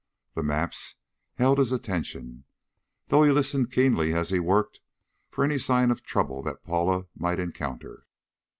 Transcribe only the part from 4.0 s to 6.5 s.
as he worked for any signs of trouble